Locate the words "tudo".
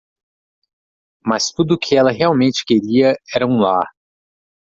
1.51-1.75